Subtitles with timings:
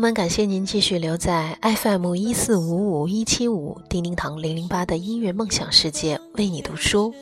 [0.00, 7.14] 们，感谢您继续留在 FM 一四五五一七五叮叮堂零零八的音乐梦想世界，为你读书。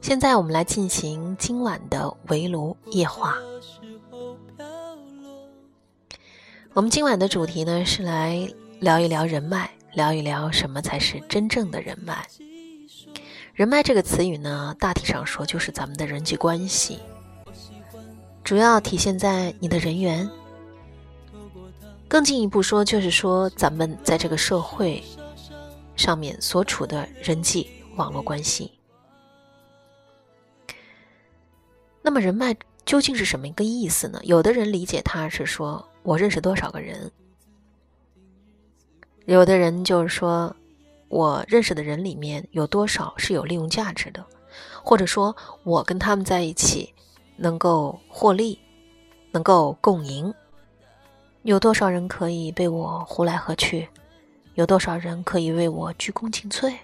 [0.00, 3.36] 现在我们来进行今晚的围炉夜话。
[6.72, 8.48] 我们今晚的主题呢，是来
[8.78, 12.24] 聊一聊人脉，聊一聊什么才是真正的人脉。
[13.54, 17.00] 人脉这个词语呢，大体上说就是咱们的人际关系，
[18.44, 20.30] 主要体现在你的人缘。
[22.08, 25.02] 更进一步说，就是说咱们在这个社会
[25.96, 28.72] 上面所处的人际网络关系。
[32.02, 34.20] 那么人脉究竟是什么一个意思呢？
[34.22, 37.10] 有的人理解它是说我认识多少个人，
[39.24, 40.54] 有的人就是说
[41.08, 44.24] 我认识的人里面有多少是有利用价值的，
[44.84, 46.94] 或者说我跟他们在一起
[47.36, 48.60] 能够获利，
[49.32, 50.32] 能够共赢。
[51.46, 53.88] 有多少人可以被我呼来喝去？
[54.54, 56.74] 有多少人可以为我鞠躬尽瘁？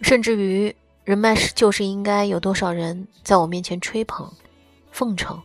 [0.00, 0.72] 甚至于，
[1.02, 4.32] 人脉是就是应该有多少人在我面前吹捧、
[4.92, 5.42] 奉承，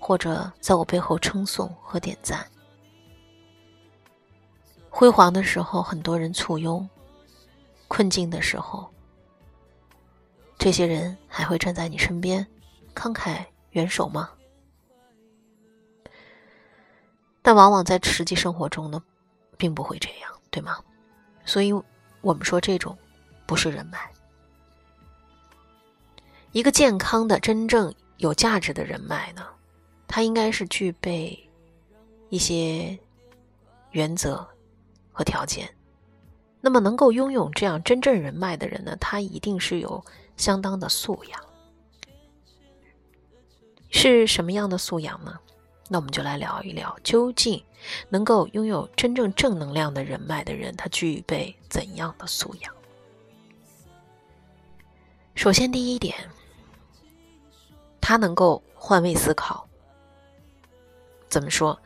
[0.00, 2.44] 或者在我背后称颂和点赞？
[4.88, 6.84] 辉煌的时候，很多人簇拥；
[7.86, 8.90] 困境的时候，
[10.58, 12.44] 这些人还会站在你身边，
[12.96, 14.30] 慷慨援手吗？
[17.50, 19.02] 但往往在实际生活中呢，
[19.56, 20.78] 并不会这样，对吗？
[21.44, 21.72] 所以，
[22.20, 22.96] 我们说这种
[23.44, 24.08] 不是人脉。
[26.52, 29.44] 一个健康的、真正有价值的人脉呢，
[30.06, 31.36] 它应该是具备
[32.28, 32.96] 一些
[33.90, 34.48] 原则
[35.10, 35.68] 和条件。
[36.60, 40.00] 那么，能够拥有这样真正人脉的人呢，他一定是有
[40.36, 41.40] 相当的素养。
[43.90, 45.36] 是什么样的素养呢？
[45.92, 47.60] 那我们就来聊一聊，究竟
[48.08, 52.72] 能够拥有真正正能量的人脉的人，他具备怎样的素养？
[55.34, 56.16] 首先，第一点，
[58.00, 59.68] 他能够换位思考。
[61.28, 61.76] 怎么说？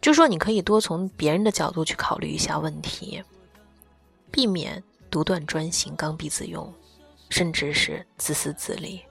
[0.00, 3.22] 就说你可以多从别人的角度去考虑一下问题，
[4.30, 6.72] 避免独断专行、刚愎自用，
[7.28, 9.04] 甚至是自私自利。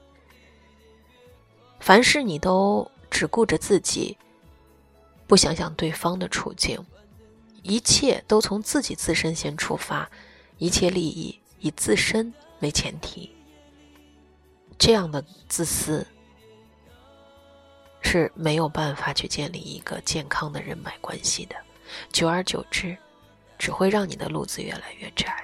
[1.79, 2.89] 凡事你都。
[3.15, 4.17] 只顾着自己，
[5.25, 6.77] 不想想对方的处境，
[7.63, 10.09] 一切都从自己自身先出发，
[10.57, 13.33] 一切利益以自身为前提。
[14.77, 16.05] 这样的自私
[18.01, 21.55] 是没有办法去建立一个健康的人脉关系的，
[22.11, 22.97] 久而久之，
[23.57, 25.41] 只会让你的路子越来越窄。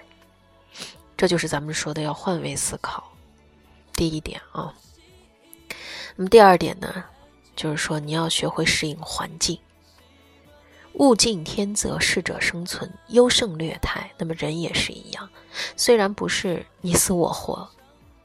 [1.16, 3.10] 这就是咱们说的要换位思考。
[3.94, 4.76] 第一点啊，
[6.18, 7.06] 那么第二点呢？
[7.56, 9.60] 就是说，你要学会适应环境。
[10.96, 14.12] 物竞天择，适者生存，优胜劣汰。
[14.18, 15.30] 那么人也是一样，
[15.78, 17.70] 虽然不是你死我活，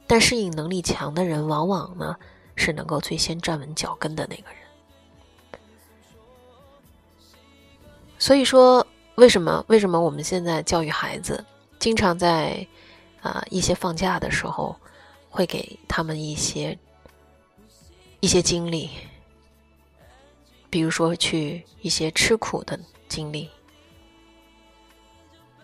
[0.07, 2.17] 但适应能力强的人，往往呢
[2.57, 4.59] 是能够最先站稳脚跟的那个人。
[8.19, 11.45] 所以说，为什么为什么我们现在教育孩子，
[11.79, 12.67] 经常在
[13.23, 14.75] 啊一些放假的时候，
[15.31, 16.77] 会给他们一些
[18.19, 18.91] 一些经历。
[20.77, 22.79] 比如说，去一些吃苦的
[23.09, 23.49] 经历，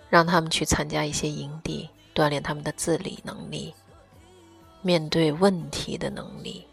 [0.08, 3.74] 让他们去参加一些营地，锻炼他们的自理能力、
[4.80, 6.66] 面对问题的能力，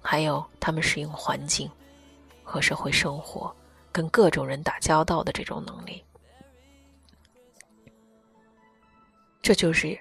[0.00, 1.68] 还有他们适应环境
[2.44, 3.52] 和社会生活、
[3.90, 6.04] 跟各种人打交道的这种能力。
[9.42, 9.98] 这就是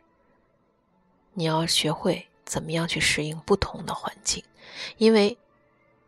[1.33, 4.43] 你要学会怎么样去适应不同的环境，
[4.97, 5.35] 因为。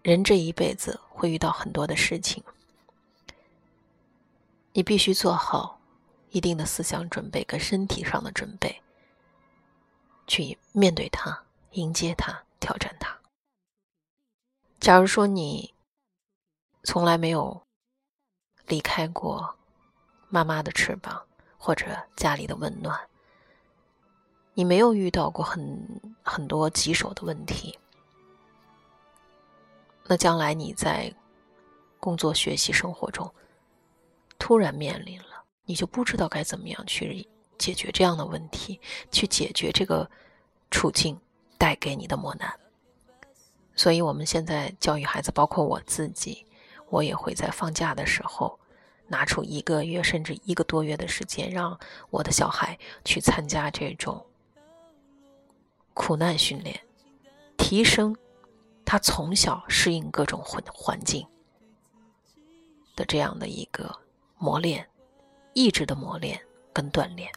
[0.08, 2.42] 人这一辈子会遇到很多的事情，
[4.72, 5.82] 你必须做好
[6.30, 8.82] 一定的思想准备跟身体上的准备，
[10.26, 13.20] 去面对它、迎接它、挑战它。
[14.80, 15.74] 假如说你
[16.84, 17.62] 从来没有
[18.66, 19.58] 离开过
[20.30, 21.22] 妈妈的翅膀
[21.58, 22.98] 或者家里的温暖，
[24.54, 27.78] 你没有遇到过很很多棘手的问题。
[30.08, 31.14] 那将来你在
[32.00, 33.30] 工作、学习、生活中
[34.40, 37.28] 突然面临了，你就不知道该怎么样去
[37.58, 38.80] 解决这样的问题，
[39.12, 40.10] 去解决这个
[40.72, 41.20] 处境
[41.58, 42.54] 带给你的磨难。
[43.76, 46.46] 所以，我们现在教育孩子，包括我自己，
[46.90, 48.60] 我也会在放假的时候
[49.08, 51.78] 拿出一个月甚至一个多月的时间，让
[52.10, 54.26] 我的小孩去参加这种
[55.94, 56.80] 苦难训练，
[57.58, 58.16] 提升
[58.90, 61.28] 他从小适应各种环环境
[62.96, 63.94] 的这样的一个
[64.38, 64.88] 磨练，
[65.54, 66.40] 意志的磨练
[66.72, 67.30] 跟锻炼。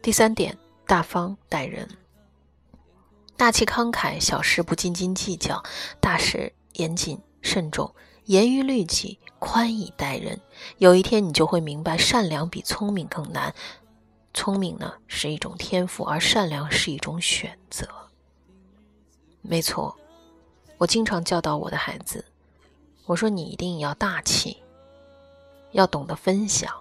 [0.00, 0.56] 第三点，
[0.86, 1.88] 大方待人，
[3.36, 5.60] 大气慷慨，小事不斤斤计较，
[6.00, 7.92] 大事严谨慎重，
[8.26, 10.40] 严于律己，宽以待人。
[10.76, 13.52] 有一天，你就会明白，善良比聪明更难。
[14.32, 18.07] 聪明呢是一种天赋，而善良是一种选择。
[19.40, 19.96] 没错，
[20.76, 22.24] 我经常教导我的孩子，
[23.06, 24.56] 我说你一定要大气，
[25.72, 26.72] 要懂得分享。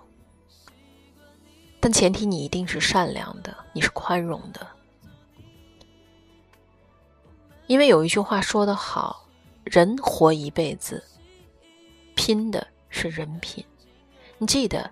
[1.80, 4.68] 但前提你一定是善良的，你是宽容的，
[7.68, 9.27] 因为有一句话说得好
[9.63, 11.01] ：“人活一辈子，
[12.15, 13.63] 拼的是人品。”
[14.39, 14.89] 你记得，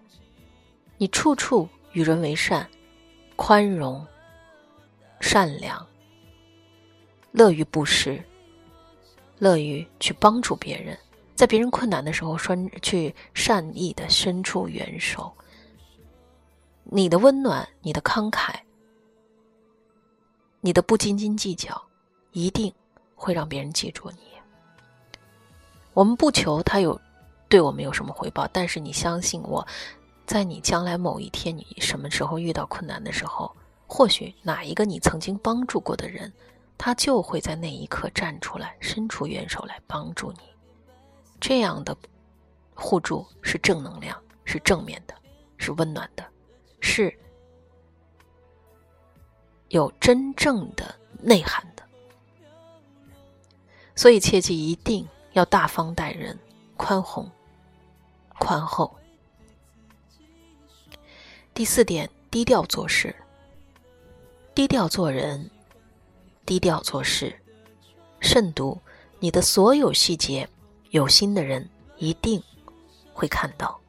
[0.98, 2.70] 你处处与人为善，
[3.36, 4.06] 宽容、
[5.20, 5.86] 善良，
[7.36, 8.24] 乐于布施，
[9.40, 10.98] 乐于去帮助别人，
[11.36, 15.30] 在别人困难的时候，伸去善意的伸出援手。
[16.86, 18.56] 你的温暖，你的慷慨，
[20.62, 21.80] 你的不斤斤计较，
[22.32, 22.74] 一定
[23.16, 24.20] 会让别人记住你。
[25.94, 26.98] 我们不求他有
[27.50, 29.68] 对我们有什么回报，但是你相信我，
[30.26, 33.54] 在你将来某一天，你什么时候遇到困难的时候，
[33.88, 36.32] 或许哪一个你曾经帮助过的人，
[36.78, 40.40] 他就会在那一刻站出来，伸出援手来帮助你。
[41.40, 41.96] 这样的
[42.74, 45.16] 互助是正能量，是正面的，
[45.58, 46.26] 是温暖的。
[46.82, 47.18] 是
[49.70, 51.84] 有真正的内涵的，
[53.96, 56.38] 所以切记一定要大方待人，
[56.78, 57.28] 宽宏、
[58.38, 58.96] 宽厚。
[61.56, 63.16] 第四点，低调做事，
[64.54, 65.50] 低调做人，
[66.46, 67.36] 低调做事，
[68.20, 68.80] 慎独。
[69.20, 70.48] 你的所有细节，
[70.92, 72.42] 有心的人一定
[73.14, 73.80] 会看到。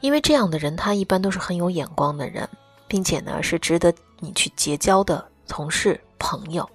[0.00, 2.48] 因为这样的人，他一般都是很有眼光的人，
[2.88, 6.68] 并且呢是值得你去结交的同事、朋友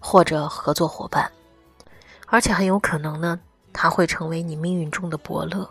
[0.00, 1.30] 或者合作伙伴，
[2.26, 3.38] 而且很有可能呢，
[3.72, 5.68] 他会成为你命运中的伯乐、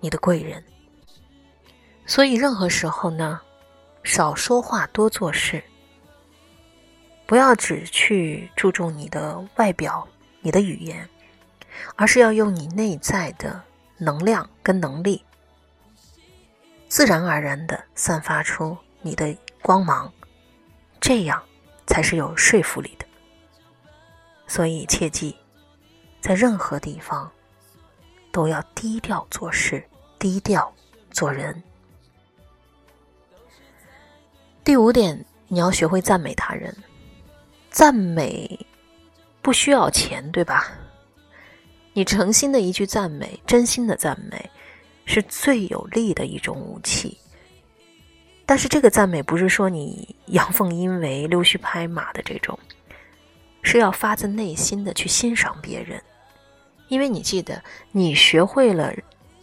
[0.00, 0.62] 你的贵人。
[2.06, 3.40] 所以，任何时候呢，
[4.02, 5.62] 少说话，多做事，
[7.30, 10.08] 不要只去注重你的外表、
[10.40, 11.08] 你的语言，
[11.94, 13.62] 而是要用你内在的。
[13.98, 15.22] 能量跟能力，
[16.88, 20.10] 自然而然的散发出你的光芒，
[21.00, 21.40] 这样
[21.86, 23.06] 才是有说服力的。
[24.48, 25.36] 所以切记，
[26.20, 27.30] 在任何地方
[28.32, 29.84] 都要低调做事，
[30.18, 30.74] 低调
[31.10, 31.62] 做人。
[34.64, 36.74] 第五点，你要学会赞美他人。
[37.70, 38.66] 赞美
[39.40, 40.72] 不需要钱，对吧？
[41.92, 44.50] 你诚心的一句赞美，真心的赞美，
[45.06, 47.16] 是最有力的一种武器。
[48.44, 52.58] 但是这个赞美不是说你 阳奉阴违、溜须拍马的这种，
[53.62, 56.02] 是要发自内心的去欣赏别人。
[56.88, 57.62] 因为你记得，
[57.92, 58.92] 你学会了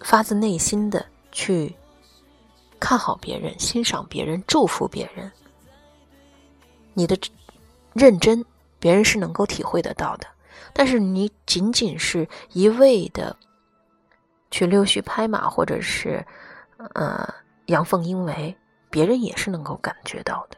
[0.01, 1.73] 发自内心的去
[2.77, 5.31] 看好别人、欣赏别人、祝福别人，
[6.93, 7.17] 你的
[7.97, 8.45] 认真，
[8.79, 10.27] 别人是能够体会得到的。
[10.71, 13.35] 但是你仅仅是一味的
[14.51, 16.25] 去溜须拍马，或者是
[16.93, 17.27] 呃
[17.65, 18.55] 阳奉阴违，
[18.89, 20.57] 别人也是能够感觉到的。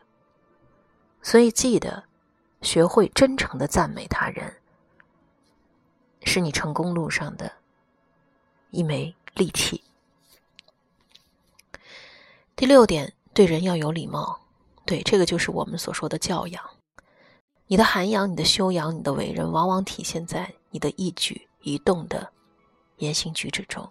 [1.21, 2.03] 所以记得
[2.61, 4.53] 学会真诚的赞美他人，
[6.23, 7.51] 是你成功路上的
[8.71, 9.81] 一枚利器。
[12.57, 14.37] 第六点，对人要有礼貌，
[14.85, 16.61] 对这个就是我们所说的教养。
[17.71, 22.27] 你的涵养、你的修养、你的为人，往往体现在你的一举一动的
[22.97, 23.87] 言行举止中。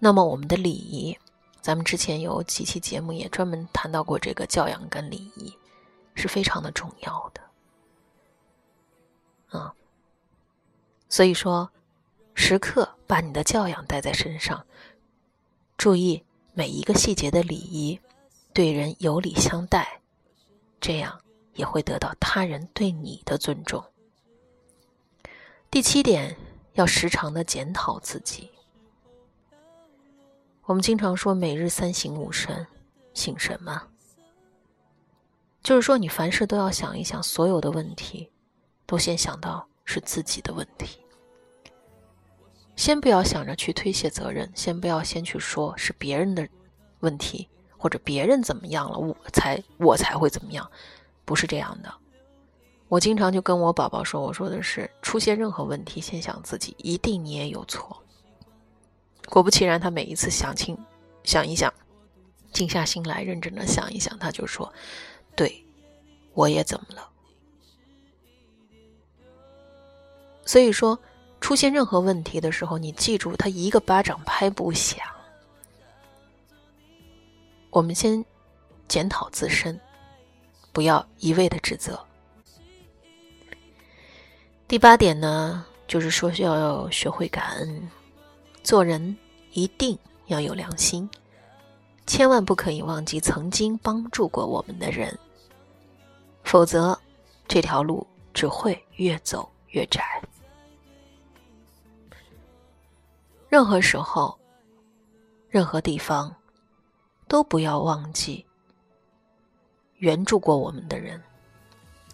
[0.00, 1.16] 那么，我们的礼仪，
[1.60, 5.56] 咱们之前有几期节目也专门谈到过这个教养跟礼仪，
[6.16, 7.40] 是非常的重要的。
[9.56, 9.72] 啊，
[11.08, 11.70] 所以说，
[12.34, 14.66] 时刻把你的教养带在身上，
[15.76, 16.20] 注意
[16.52, 18.00] 每一个细节的礼仪，
[18.52, 20.00] 对人有礼相待，
[20.80, 21.21] 这样。
[21.54, 23.84] 也会得到他人对你的尊重。
[25.70, 26.36] 第七点，
[26.74, 28.50] 要时常的检讨自己。
[30.64, 32.66] 我们经常说“每日三省吾身”，
[33.14, 33.82] 省什么？
[35.62, 38.30] 就是说，你凡事都要想一想，所有的问题，
[38.84, 41.00] 都先想到是自己的问题。
[42.74, 46.48] 先不要想着去推卸责任，先不要先去说是别人的
[47.00, 50.68] 问题，或者别人怎么样了，我才我才会怎么样，
[51.32, 51.90] 不是这样的。
[52.88, 57.96] 我经常就跟我宝宝说，我说的是出现任何问题，先想自己，一定你也有错。
[59.30, 60.76] 果不其然，他每一次想清
[61.24, 61.72] 想一想，
[62.52, 64.70] 静下心来认真的想一想，他就说
[65.34, 65.64] ：“对，
[66.34, 67.08] 我也怎么了？”
[70.44, 70.98] 所以说，
[71.40, 74.98] 出现任何问题的时候，你记住，他一个巴掌拍不响。
[77.70, 78.22] 我们先
[78.86, 79.80] 检讨自身，
[80.72, 81.98] 不要一味的指责。
[84.66, 87.90] 第八点呢，就是说要学会感恩，
[88.62, 89.16] 做人
[89.52, 91.08] 一定要有良心，
[92.06, 95.18] 千万不可以忘记曾经帮助过我们的人，
[96.42, 96.98] 否则
[97.46, 100.22] 这条路只会越走越窄。
[103.50, 104.38] 任何时候，
[105.50, 106.34] 任何地方，
[107.28, 108.46] 都不要忘记
[110.02, 111.22] 援助过我们的人，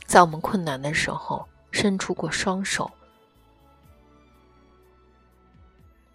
[0.06, 1.46] 在我们困难的时候。
[1.70, 2.90] 伸出过双手，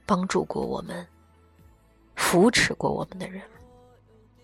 [0.03, 1.07] 帮助过我们、
[2.15, 3.39] 扶持过我们的人，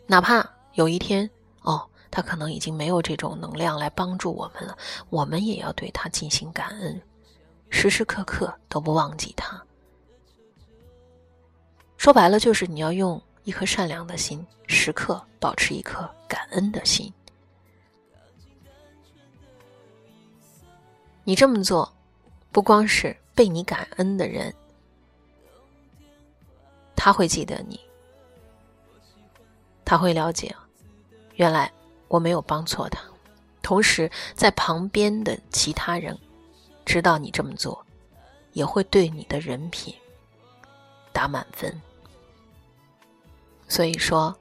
[0.05, 1.27] 哪怕有一天
[1.63, 4.77] 哦，他可能已经没有这种能量来帮助我们了，
[5.09, 7.01] 我们也要对他进行感恩，
[7.71, 9.59] 时时刻刻都不忘记他。
[11.97, 17.11] 说白了，就是你要用一颗善良的心，时刻保持一颗感恩的心。
[21.29, 21.93] 你这么做，
[22.51, 24.51] 不光是被你感恩的人，
[26.95, 27.79] 他会记得你，
[29.85, 30.55] 他会了解，
[31.35, 31.71] 原来
[32.07, 32.99] 我没有帮错他。
[33.61, 36.17] 同时，在旁边的其他人
[36.83, 37.85] 知道你这么做，
[38.53, 39.93] 也会对你的人品
[41.13, 41.79] 打满分。
[43.67, 44.35] 所以说，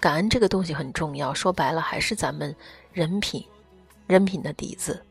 [0.00, 1.34] 感恩这个东西很重要。
[1.34, 2.56] 说白了，还是咱们
[2.90, 3.46] 人品，
[4.06, 5.04] 人品的底子。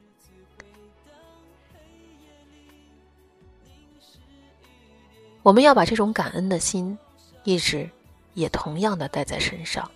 [5.43, 6.97] 我们要把这种感恩的心，
[7.43, 7.89] 一直
[8.35, 9.89] 也同样的带在身上。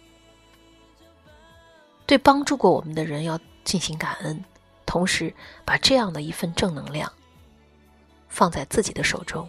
[2.07, 4.43] 对帮助过我们的人要进行感恩，
[4.87, 5.31] 同时
[5.63, 7.11] 把这样的一份正能量
[8.27, 9.47] 放在自己的手中，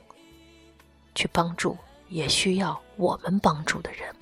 [1.14, 1.76] 去帮助
[2.10, 4.14] 也需要我们帮助的人。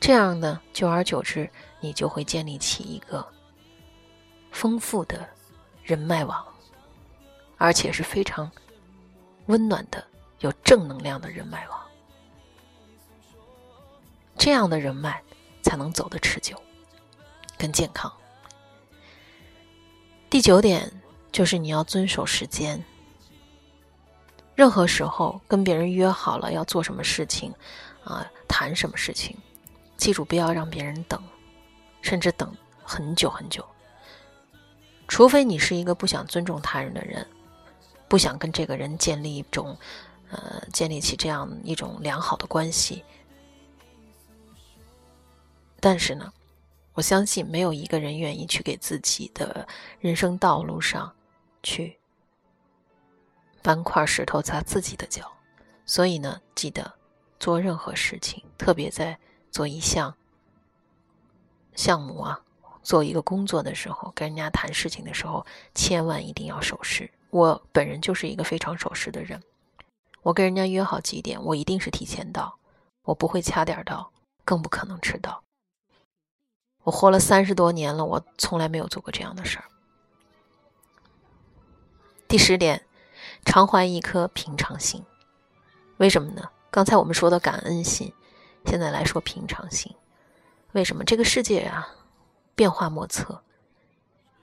[0.00, 1.48] 这样呢，久而久之，
[1.78, 3.24] 你就会建立起一个
[4.50, 5.28] 丰富的
[5.84, 6.44] 人脉网，
[7.56, 8.50] 而且是非常。
[9.46, 10.06] 温暖的、
[10.40, 11.80] 有正能量的人脉网，
[14.36, 15.22] 这样的人脉
[15.62, 16.56] 才能走得持久、
[17.58, 18.12] 更健康。
[20.30, 20.92] 第九点
[21.32, 22.84] 就是你要遵守时间，
[24.54, 27.52] 任何时候跟别人约好了要做什么事情，
[28.04, 29.36] 啊，谈什么事情，
[29.96, 31.20] 记住不要让别人等，
[32.00, 32.54] 甚至等
[32.84, 33.64] 很久很久，
[35.08, 37.26] 除非你是一个不想尊重他人的人。
[38.10, 39.76] 不想跟这个人建立一种，
[40.30, 43.04] 呃，建立起这样一种良好的关系。
[45.80, 46.32] 但是呢，
[46.94, 49.66] 我相信没有一个人愿意去给自己的
[50.00, 51.14] 人生道路上
[51.62, 51.98] 去
[53.62, 55.30] 搬块石头砸自己的脚。
[55.86, 56.92] 所以呢，记得
[57.38, 59.18] 做任何事情，特别在
[59.50, 60.14] 做一项
[61.74, 62.40] 项目啊，
[62.82, 67.10] 做一个工作的时候，跟人家谈事情的时候，千万一定要守时。
[67.30, 69.40] 我本人就是一个非常守时的人，
[70.22, 72.58] 我跟人家约好几点，我一定是提前到，
[73.02, 74.12] 我不会掐点到，
[74.44, 75.42] 更不可能迟到。
[76.84, 79.64] 我活了三十多年了，我从来没有做过这样的事儿。
[82.26, 82.84] 第十点，
[83.44, 85.04] 常怀一颗平常心，
[85.98, 86.50] 为什么呢？
[86.70, 88.12] 刚才我们说的感恩心，
[88.66, 89.94] 现在来说平常心，
[90.72, 91.04] 为什么？
[91.04, 91.88] 这个世界啊，
[92.54, 93.42] 变化莫测，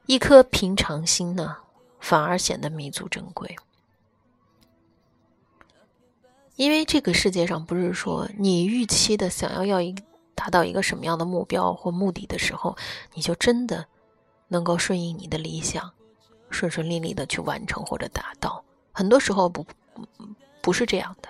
[0.08, 1.58] 一颗平常心呢？
[2.00, 3.56] 反而显得弥足珍贵，
[6.56, 9.94] 因为这个世界上不是说你预期的想要要一
[10.34, 12.76] 达到一个什么样的目标或目的的时候，
[13.14, 13.86] 你就真的
[14.48, 15.92] 能够顺应你的理想，
[16.50, 18.64] 顺顺利利的去完成或者达到。
[18.92, 19.66] 很多时候不
[20.62, 21.30] 不是这样的，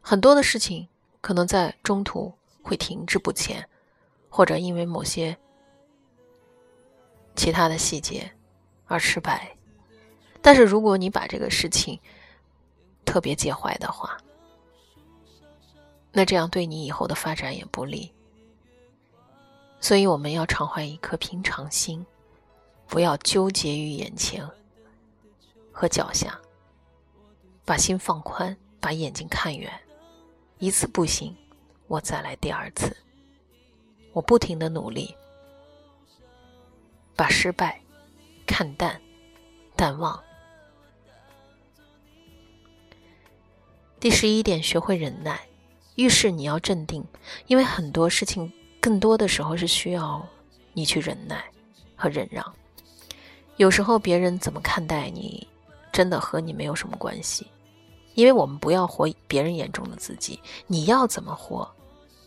[0.00, 0.86] 很多的事情
[1.20, 3.68] 可能在中途会停滞不前，
[4.28, 5.36] 或者因为某些
[7.34, 8.30] 其他的细节。
[8.86, 9.56] 而失败，
[10.42, 11.98] 但是如果你把这个事情
[13.04, 14.16] 特别介怀的话，
[16.10, 18.12] 那这样对你以后的发展也不利。
[19.80, 22.06] 所以我们要常怀一颗平常心，
[22.86, 24.48] 不要纠结于眼前
[25.72, 26.38] 和脚下，
[27.64, 29.72] 把心放宽，把眼睛看远。
[30.58, 31.36] 一次不行，
[31.88, 32.96] 我再来第二次。
[34.12, 35.16] 我不停的努力，
[37.16, 37.80] 把失败
[38.46, 39.00] 看淡、
[39.74, 40.22] 淡忘。
[44.02, 45.40] 第十一点，学会忍耐。
[45.94, 47.06] 遇事你要镇定，
[47.46, 50.20] 因为很多事情更多的时候是需要
[50.72, 51.40] 你去忍耐
[51.94, 52.44] 和忍让。
[53.58, 55.46] 有时候别人怎么看待你，
[55.92, 57.46] 真的和你没有什么关系，
[58.14, 60.40] 因为我们不要活别人眼中的自己。
[60.66, 61.70] 你要怎么活，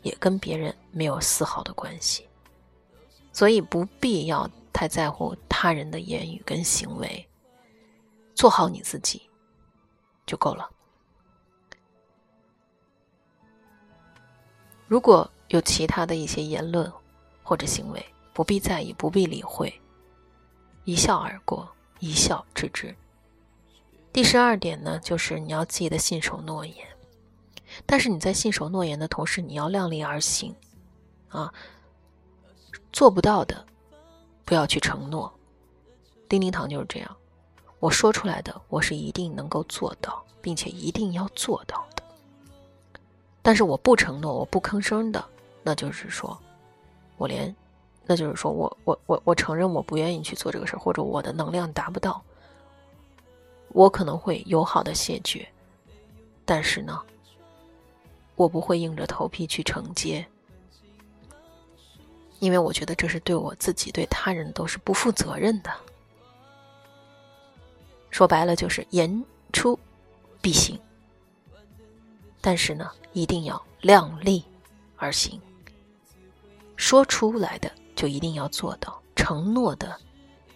[0.02, 2.26] 也跟别人没有丝毫的关系，
[3.34, 7.28] 所以不必要太在乎他人的言语跟行为，
[8.34, 9.22] 做好你自己
[10.26, 10.70] 就够了。
[14.88, 16.92] 如果有其他的一些言论
[17.44, 19.74] 或者行为，不必在意，不必理会，
[20.84, 21.68] 一笑而过，
[22.00, 22.96] 一笑置之。
[24.14, 26.88] 第十二点呢，就是你要记得信守诺言，
[27.86, 30.56] 但是你在信守诺言的同时，你要量力而行，
[31.30, 31.52] 啊，
[32.94, 33.66] 做不到的
[34.46, 35.34] 不要去承诺。
[36.30, 37.16] 叮叮堂就是这样，
[37.80, 41.88] 我说出来的，我是一定能够做到，并且一定要做到。
[43.46, 45.24] 但是我不承诺，我不吭声的，
[45.62, 46.36] 那就是说，
[47.16, 47.56] 我连，
[48.04, 52.20] 那就是说我我我我承认我不愿意去做这个事儿，或者我的能量达不到，
[53.68, 55.48] 我可能会友好的谢绝，
[56.44, 57.00] 但是呢，
[58.36, 60.26] 我不会硬着头皮去承接，
[62.40, 65.70] 因为我觉得这是对我自己、对他人都是不负责任的。
[68.10, 69.24] 说白了就是言
[69.54, 69.78] 出
[70.42, 70.80] 必行。
[72.48, 74.46] 但是呢，一定要量力
[74.98, 75.42] 而行。
[76.76, 80.00] 说出来的就一定要做到，承诺的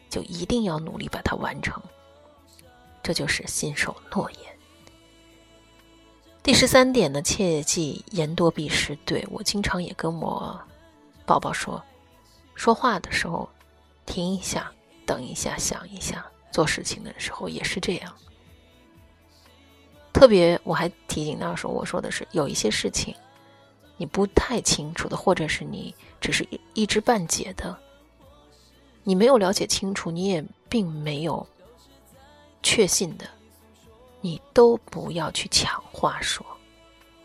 [0.08, 1.82] 就一定要努力把它完成。
[3.02, 4.56] 这就是信守诺言。
[6.43, 8.95] 第十三点呢，切记言多必失。
[8.97, 10.62] 对我经常也跟我
[11.25, 11.84] 宝宝说，
[12.54, 13.49] 说话的时候
[14.06, 14.71] 停一下，
[15.08, 16.23] 等一下，想一下。
[16.52, 18.13] 做事情的时候也是这样。
[20.19, 23.15] 特别，我还提醒他说：“我说的是有一些事情，
[23.95, 27.79] 你不太清楚的，或者是你只是一一知半解的，
[29.05, 31.47] 你没有了解清楚，你也并没有
[32.62, 33.25] 确信的，
[34.19, 36.45] 你都不要去抢话说，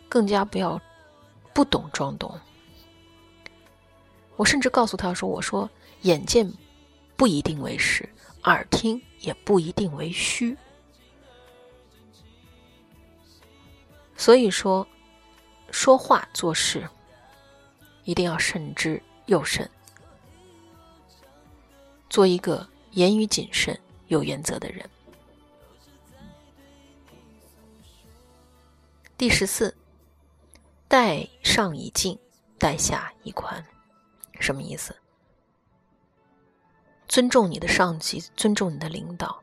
[0.08, 0.80] 更加不要
[1.52, 2.32] 不懂装懂。
[4.36, 5.68] 我甚至告诉他说：‘我说
[6.02, 6.48] 眼见
[7.16, 8.08] 不一定为实，
[8.44, 10.56] 耳听也不一定为虚。’”
[14.16, 14.86] 所以说，
[15.70, 16.88] 说话做事
[18.04, 19.68] 一定要慎之又慎，
[22.08, 24.88] 做一个言语谨慎、有原则的人。
[29.16, 29.74] 第十四，
[30.88, 32.18] 待上以敬，
[32.58, 33.64] 待下以宽，
[34.40, 34.94] 什么意思？
[37.08, 39.42] 尊重你的上级，尊重你的领导，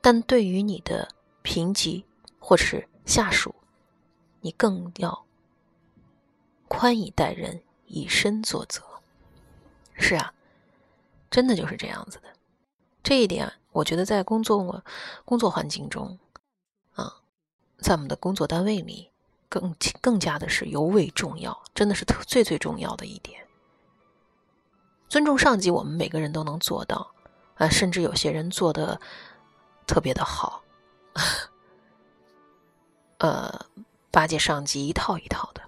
[0.00, 1.08] 但对于你的
[1.42, 2.04] 平级
[2.38, 3.54] 或是下属。
[4.48, 5.26] 你更要
[6.68, 8.82] 宽以待人，以身作则。
[9.92, 10.32] 是啊，
[11.30, 12.28] 真的就是这样子的。
[13.02, 14.82] 这一点，我觉得在工作
[15.26, 16.18] 工作环境中，
[16.94, 17.20] 啊，
[17.78, 19.10] 在我们的工作单位里，
[19.50, 23.46] 更更加的是尤为重要，真的是特最最重要的一点。
[25.10, 27.12] 尊重上级，我们每个人都能做到
[27.56, 28.98] 啊，甚至有些人做的
[29.86, 30.64] 特别的好，
[33.20, 33.66] 呃。
[34.10, 35.62] 巴结上级一套一套的，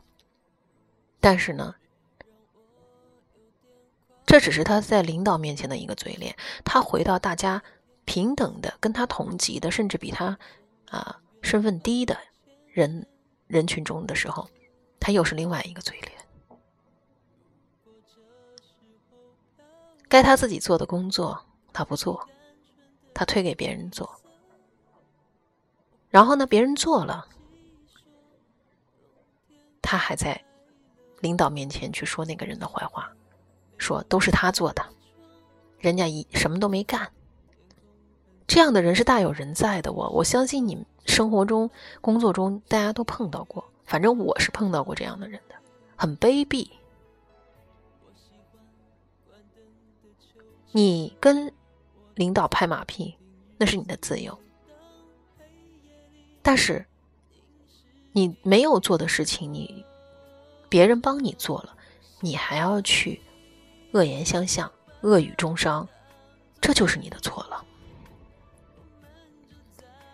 [1.20, 1.74] 但是呢，
[4.24, 6.34] 这只是他在领导面前的一个嘴脸。
[6.64, 7.62] 他回到大家
[8.04, 10.38] 平等的、跟他同级的，甚至比他
[10.88, 12.16] 啊身份低的
[12.72, 13.06] 人
[13.46, 14.48] 人群中的时候，
[14.98, 16.12] 他又是另外一个嘴脸。
[20.08, 22.26] 该他自己做的工作他不做，
[23.14, 24.10] 他推给别人做。
[26.08, 27.28] 然后呢，别人做了。
[29.82, 30.40] 他还在
[31.20, 33.10] 领导面前去说那个人的坏话，
[33.76, 34.84] 说都是他做的，
[35.78, 37.10] 人家一什么都没干。
[38.46, 45.54] 这样的人是大有人在的，我我相信你们生活中、工作中大家都碰到过，反正我是碰到过这样的人的，
[45.96, 46.68] 很卑鄙。
[50.72, 51.52] 你跟
[52.14, 53.16] 领导拍马屁，
[53.56, 54.38] 那是你的自由，
[56.42, 56.86] 但是。
[58.12, 59.84] 你没有做的事情，你
[60.68, 61.76] 别人帮你做了，
[62.20, 63.20] 你还要去
[63.92, 64.70] 恶言相向、
[65.02, 65.88] 恶语中伤，
[66.60, 67.64] 这就是你的错了。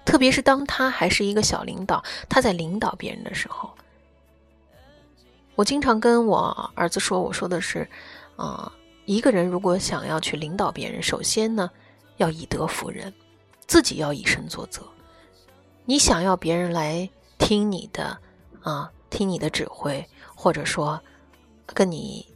[0.05, 3.71] 特别是当他还是一个小领导，他在领导别人的时候，
[5.57, 7.89] 我经常跟我儿子说，我说的是，
[8.37, 8.73] 啊，
[9.05, 11.71] 一个人如果想要去领导别人，首先呢，
[12.19, 13.13] 要以德服人，
[13.67, 14.83] 自己要以身作则。
[15.85, 18.21] 你想要别人来听你的，
[18.63, 21.01] 啊，听你的指挥，或者说
[21.67, 22.35] 跟你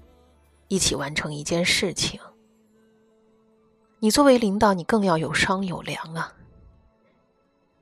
[0.69, 2.21] 一起完成一件事情，
[3.99, 6.35] 你作为领导，你更要有商有量啊。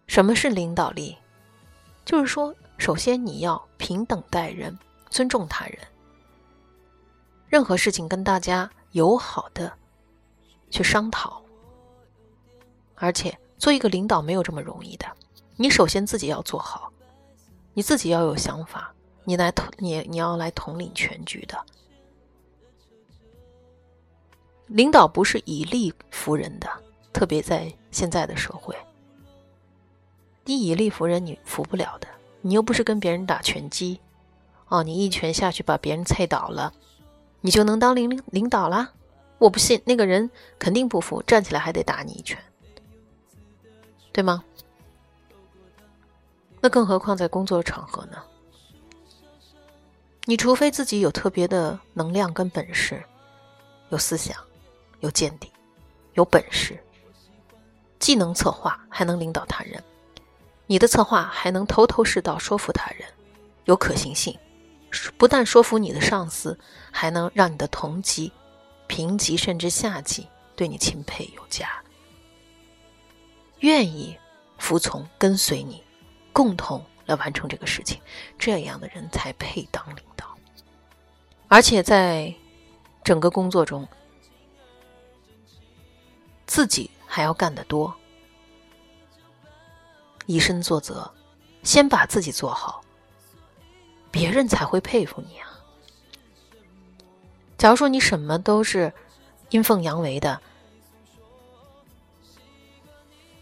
[0.07, 1.17] 什么是领导力？
[2.05, 4.79] 就是说，首先你要平等待人。
[5.11, 5.79] 尊重他人，
[7.49, 9.73] 任何事情跟大家友好的
[10.69, 11.43] 去商讨，
[12.95, 15.07] 而且做一个领导没有这么容易的。
[15.57, 16.93] 你首先自己要做好，
[17.79, 21.57] 你自己要有想法，你来统你你要来统领全局的。
[24.67, 26.69] 领导不是以力服人的，
[27.12, 28.75] 特别在现在的社会，
[30.45, 32.09] 你以力服人，你服不了的。
[32.41, 34.01] 你又不是跟别人打拳击。
[34.67, 36.75] 哦，你一拳下去把别人踹倒了，
[37.43, 38.93] 你就能当领领领导啦？
[39.38, 42.37] 我不信，那个人肯定不服，站起来还得打你一拳，
[44.11, 44.43] 对吗？
[46.61, 48.23] 那更何况在工作场合呢？
[50.25, 53.03] 你除非自己有特别的能量跟本事，
[53.88, 54.37] 有思想，
[55.01, 55.51] 有见地，
[56.14, 56.79] 有本事，
[57.99, 59.83] 既能策划，还能领导他人，
[60.66, 63.09] 你的策划还能头头是道说服他人，
[63.64, 64.38] 有可行性。
[65.16, 66.59] 不但说服你的上司，
[66.90, 68.33] 还能让你的同级、
[68.87, 71.71] 平级甚至下级对你钦佩有加，
[73.61, 74.18] 愿意
[74.59, 75.83] 服从跟随你，
[76.38, 78.01] 共同来完成这个事情。
[78.38, 80.24] 这样的人才配当领导，
[81.48, 82.33] 而且在
[83.03, 83.88] 整个工作中，
[86.46, 87.92] 自己还要干得多，
[90.27, 91.11] 以身作则，
[91.64, 92.85] 先把自己做好。
[94.12, 95.59] 别人才会佩服你啊！
[97.59, 98.92] 假如说你什么都是
[99.51, 100.40] 阴奉阳违的，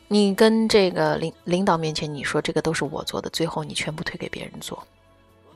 [0.08, 4.86] 你跟这个领领导面前你说这个都是我做的，最后你全部推给别人做，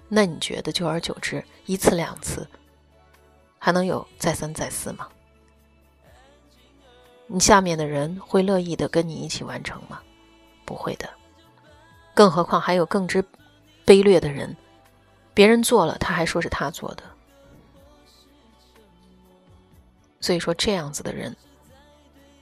[0.09, 2.47] 那你觉得久而久之，一次两次
[3.59, 5.09] 还能有再三再四吗？
[7.29, 10.01] 你下面的人会乐意的跟你一起完成吗？
[10.65, 11.09] 不会的。
[12.13, 13.25] 更何况还有更之
[13.87, 14.57] 卑劣的人。
[15.33, 17.05] 别人做了，他还说是他做的，
[20.21, 21.35] 所以说这样子的人，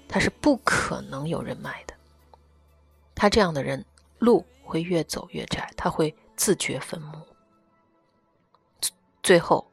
[0.08, 1.94] 他是不可能有人脉的。
[3.18, 3.84] 他这样的人，
[4.20, 7.26] 路会越走越窄，他会自掘坟墓。
[9.24, 9.68] 最后，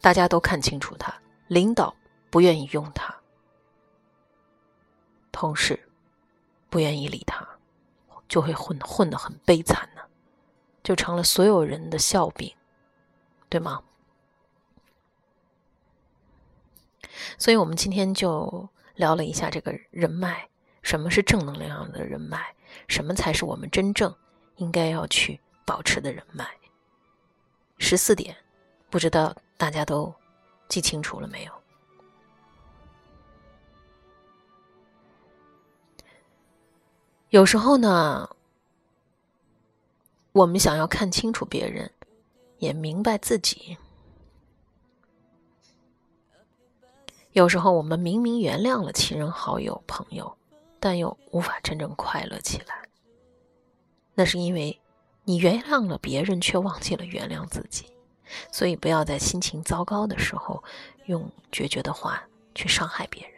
[0.00, 1.14] 大家都看清楚他，
[1.46, 1.94] 领导
[2.30, 3.16] 不愿意用他，
[5.30, 5.88] 同事
[6.68, 7.48] 不愿意理他，
[8.26, 10.02] 就会混混得很悲惨呢。
[10.82, 12.52] 就成了所有人的笑柄，
[13.48, 13.84] 对吗？
[17.38, 20.48] 所以，我们今天就聊了一下这个人脉，
[20.82, 22.56] 什么是正能量的人脉，
[22.88, 24.14] 什么才是我们真正
[24.56, 26.46] 应该要去保持的人脉。
[27.78, 28.36] 十四点，
[28.90, 30.14] 不知道大家都
[30.68, 31.52] 记清楚了没有？
[37.30, 38.28] 有时候呢。
[40.32, 41.90] 我们想要看清楚别人，
[42.58, 43.76] 也明白自己。
[47.32, 50.38] 有时候我们明明原谅了亲人、好友、朋友，
[50.80, 52.82] 但又无法真正快乐起来。
[54.14, 54.80] 那是因为
[55.24, 57.86] 你原谅了别人，却忘记了原谅自己。
[58.50, 60.64] 所以，不要在心情糟糕的时候
[61.04, 63.34] 用决绝的话去伤害别人。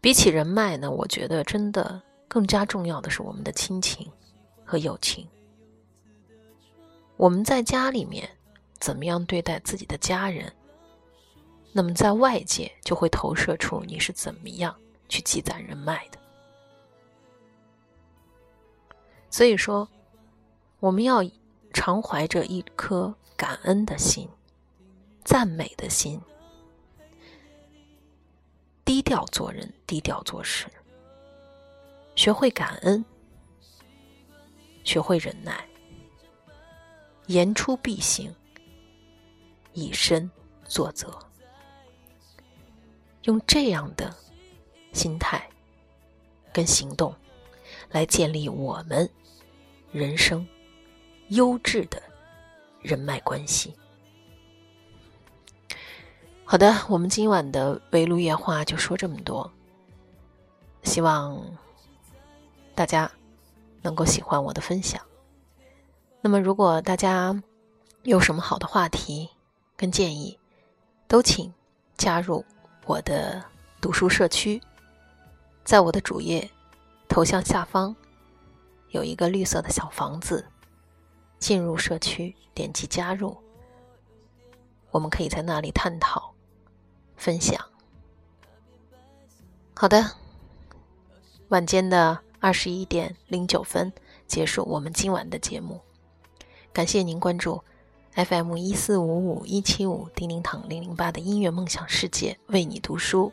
[0.00, 2.02] 比起人脉呢，我觉得真的。
[2.30, 4.06] 更加重要的是我们的亲情
[4.62, 5.26] 和友情。
[7.16, 8.28] 我们在家里面
[8.78, 10.52] 怎么样对待自己的家人，
[11.72, 14.74] 那么在外界就会投射出你是怎么样
[15.08, 16.18] 去积攒人脉的。
[19.30, 19.88] 所以说，
[20.80, 21.22] 我们要
[21.72, 24.28] 常怀着一颗感恩的心、
[25.22, 26.20] 赞美的心，
[28.84, 30.66] 低调做人，低调做事。
[32.16, 33.04] 学会感恩，
[34.82, 35.68] 学会忍耐，
[37.26, 38.34] 言出必行，
[39.72, 40.28] 以身
[40.64, 41.16] 作则，
[43.22, 44.14] 用这样的
[44.92, 45.48] 心态
[46.52, 47.14] 跟行动
[47.90, 49.08] 来建立我们
[49.92, 50.46] 人生
[51.28, 52.02] 优质的
[52.82, 53.74] 人脉关系。
[56.44, 59.50] 好的，我们今晚的围炉夜话就说这么多，
[60.82, 61.40] 希望。
[62.74, 63.10] 大家
[63.82, 65.02] 能够喜欢我的分享，
[66.20, 67.42] 那么，如果大家
[68.04, 69.28] 有什么好的话题
[69.76, 70.38] 跟建议，
[71.08, 71.52] 都请
[71.96, 72.44] 加入
[72.88, 73.44] 我的
[73.82, 74.58] 读书社区，
[75.62, 76.50] 在我的主页
[77.06, 77.94] 头像下方
[78.92, 80.42] 有一个绿色的小房子，
[81.38, 83.36] 进入社区，点击加入，
[84.90, 86.32] 我们可以在那里探讨、
[87.14, 87.62] 分享。
[89.74, 90.12] 好的，
[91.48, 93.92] 晚间的二十一点零九分
[94.26, 95.78] 结束我们今晚的节目，
[96.72, 97.62] 感谢您关注。
[98.14, 103.32] FM 一四五五一七五叮叮堂零零八的音乐梦想世界为你读书，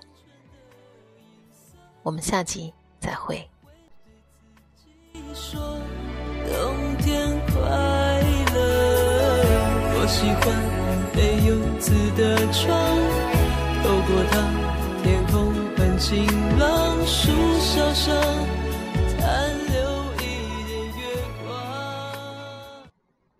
[2.04, 3.50] 我们下集再会。
[5.14, 7.60] 冬天快
[8.54, 8.58] 乐，
[9.98, 10.56] 我喜欢
[11.16, 12.72] 没有字的窗，
[13.84, 14.34] 透过它，
[15.04, 16.28] 天空很晴
[16.60, 18.65] 朗，树梢上。